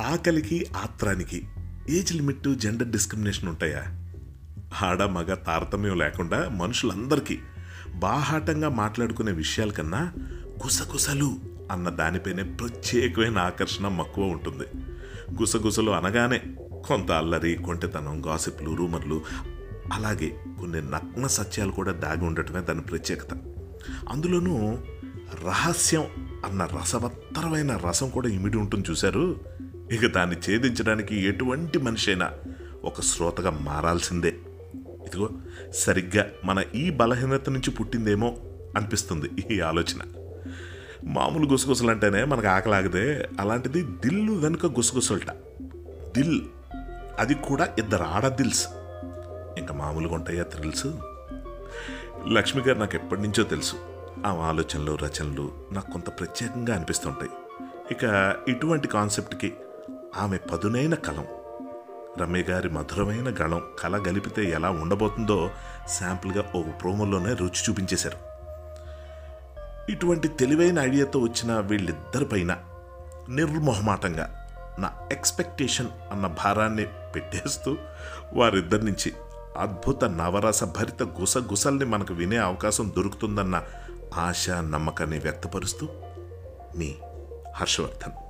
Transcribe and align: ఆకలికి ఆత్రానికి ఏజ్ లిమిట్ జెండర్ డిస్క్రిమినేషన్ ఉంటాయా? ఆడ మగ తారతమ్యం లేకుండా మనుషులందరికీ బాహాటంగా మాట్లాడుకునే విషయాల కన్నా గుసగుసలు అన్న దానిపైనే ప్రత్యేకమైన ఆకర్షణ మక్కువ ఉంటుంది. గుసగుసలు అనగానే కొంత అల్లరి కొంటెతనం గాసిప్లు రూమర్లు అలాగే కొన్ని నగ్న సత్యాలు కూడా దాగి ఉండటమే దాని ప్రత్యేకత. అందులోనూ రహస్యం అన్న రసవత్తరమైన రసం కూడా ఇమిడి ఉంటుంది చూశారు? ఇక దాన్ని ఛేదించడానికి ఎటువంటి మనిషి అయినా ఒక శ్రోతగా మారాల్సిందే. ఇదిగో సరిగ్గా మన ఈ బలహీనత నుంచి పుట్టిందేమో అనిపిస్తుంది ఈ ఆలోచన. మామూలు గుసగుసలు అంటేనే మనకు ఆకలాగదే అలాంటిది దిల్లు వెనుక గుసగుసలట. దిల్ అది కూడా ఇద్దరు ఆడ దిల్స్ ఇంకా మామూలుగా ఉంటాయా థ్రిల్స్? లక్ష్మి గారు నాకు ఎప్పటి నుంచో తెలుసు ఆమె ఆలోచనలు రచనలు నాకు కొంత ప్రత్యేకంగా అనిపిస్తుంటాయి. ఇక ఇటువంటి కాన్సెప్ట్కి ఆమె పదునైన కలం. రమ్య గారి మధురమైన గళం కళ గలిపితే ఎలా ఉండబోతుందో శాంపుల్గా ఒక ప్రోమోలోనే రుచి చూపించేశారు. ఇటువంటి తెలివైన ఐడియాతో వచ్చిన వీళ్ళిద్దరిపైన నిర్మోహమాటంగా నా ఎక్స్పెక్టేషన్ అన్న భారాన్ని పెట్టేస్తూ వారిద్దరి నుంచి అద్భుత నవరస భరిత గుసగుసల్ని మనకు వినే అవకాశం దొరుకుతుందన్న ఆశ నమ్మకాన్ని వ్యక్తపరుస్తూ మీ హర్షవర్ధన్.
ఆకలికి 0.00 0.66
ఆత్రానికి 0.76 1.48
ఏజ్ 1.88 2.14
లిమిట్ 2.14 2.54
జెండర్ 2.54 2.88
డిస్క్రిమినేషన్ 2.88 3.48
ఉంటాయా? 3.48 3.82
ఆడ 4.82 5.02
మగ 5.02 5.34
తారతమ్యం 5.34 5.98
లేకుండా 5.98 6.48
మనుషులందరికీ 6.48 7.38
బాహాటంగా 7.94 8.68
మాట్లాడుకునే 8.68 9.32
విషయాల 9.32 9.70
కన్నా 9.70 10.12
గుసగుసలు 10.42 11.36
అన్న 11.72 11.88
దానిపైనే 11.88 12.42
ప్రత్యేకమైన 12.42 13.38
ఆకర్షణ 13.38 13.88
మక్కువ 13.88 14.24
ఉంటుంది. 14.24 14.64
గుసగుసలు 15.42 15.90
అనగానే 15.90 16.40
కొంత 16.88 17.12
అల్లరి 17.12 17.54
కొంటెతనం 17.54 18.26
గాసిప్లు 18.26 18.74
రూమర్లు 18.74 19.22
అలాగే 19.92 20.40
కొన్ని 20.60 20.90
నగ్న 20.90 21.26
సత్యాలు 21.26 21.72
కూడా 21.72 21.92
దాగి 21.92 22.24
ఉండటమే 22.24 22.60
దాని 22.60 22.80
ప్రత్యేకత. 22.80 23.34
అందులోనూ 24.08 24.78
రహస్యం 25.46 26.04
అన్న 26.46 26.64
రసవత్తరమైన 26.64 27.76
రసం 27.76 28.08
కూడా 28.08 28.28
ఇమిడి 28.28 28.56
ఉంటుంది 28.56 28.90
చూశారు? 28.90 29.56
ఇక 29.92 30.06
దాన్ని 30.06 30.36
ఛేదించడానికి 30.36 31.28
ఎటువంటి 31.28 31.78
మనిషి 31.78 32.10
అయినా 32.10 32.32
ఒక 32.84 33.00
శ్రోతగా 33.00 33.50
మారాల్సిందే. 33.50 34.28
ఇదిగో 35.06 35.30
సరిగ్గా 35.74 36.26
మన 36.44 36.64
ఈ 36.74 36.90
బలహీనత 36.90 37.50
నుంచి 37.50 37.70
పుట్టిందేమో 37.70 38.36
అనిపిస్తుంది 38.76 39.54
ఈ 39.54 39.60
ఆలోచన. 39.60 40.00
మామూలు 41.04 41.46
గుసగుసలు 41.46 41.90
అంటేనే 41.90 42.24
మనకు 42.24 42.46
ఆకలాగదే 42.46 43.28
అలాంటిది 43.40 43.82
దిల్లు 43.82 44.32
వెనుక 44.32 44.66
గుసగుసలట. 44.66 45.30
దిల్ 46.16 46.40
అది 47.18 47.34
కూడా 47.34 47.74
ఇద్దరు 47.78 48.02
ఆడ 48.02 48.28
దిల్స్ 48.28 48.68
ఇంకా 49.58 49.74
మామూలుగా 49.74 50.14
ఉంటాయా 50.14 50.42
థ్రిల్స్? 50.42 50.86
లక్ష్మి 52.28 52.62
గారు 52.62 52.78
నాకు 52.78 52.96
ఎప్పటి 52.96 53.20
నుంచో 53.20 53.42
తెలుసు 53.42 53.74
ఆమె 54.26 54.40
ఆలోచనలు 54.40 54.92
రచనలు 54.92 55.52
నాకు 55.72 55.90
కొంత 55.90 56.08
ప్రత్యేకంగా 56.08 56.74
అనిపిస్తుంటాయి. 56.74 57.30
ఇక 57.90 58.34
ఇటువంటి 58.48 58.88
కాన్సెప్ట్కి 58.88 59.52
ఆమె 60.16 60.36
పదునైన 60.36 60.94
కలం. 60.94 61.26
రమ్య 62.20 62.42
గారి 62.42 62.68
మధురమైన 62.68 63.34
గళం 63.42 63.62
కళ 63.80 63.96
గలిపితే 63.96 64.44
ఎలా 64.44 64.70
ఉండబోతుందో 64.70 65.50
శాంపుల్గా 66.00 66.40
ఒక 66.54 66.82
ప్రోమోలోనే 66.82 67.34
రుచి 67.34 67.70
చూపించేశారు. 67.70 68.18
ఇటువంటి 69.92 70.28
తెలివైన 70.28 70.78
ఐడియాతో 70.78 71.18
వచ్చిన 71.18 71.60
వీళ్ళిద్దరిపైన 71.60 72.56
నిర్మోహమాటంగా 73.28 74.42
నా 74.78 75.08
ఎక్స్పెక్టేషన్ 75.12 75.88
అన్న 76.12 76.26
భారాన్ని 76.26 76.86
పెట్టేస్తూ 77.14 77.76
వారిద్దరి 78.32 78.84
నుంచి 78.84 79.12
అద్భుత 79.58 80.04
నవరస 80.04 80.64
భరిత 80.64 81.02
గుసగుసల్ని 81.02 81.84
మనకు 81.84 82.14
వినే 82.14 82.36
అవకాశం 82.36 82.92
దొరుకుతుందన్న 82.96 83.62
ఆశ 84.14 84.50
నమ్మకాన్ని 84.50 85.18
వ్యక్తపరుస్తూ 85.18 85.88
మీ 86.76 86.94
హర్షవర్ధన్. 87.56 88.25